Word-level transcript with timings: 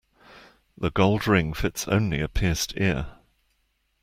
The 0.75 0.89
gold 0.89 1.27
ring 1.27 1.53
fits 1.53 1.87
only 1.87 2.21
a 2.21 2.27
pierced 2.27 2.73
ear. 2.75 3.19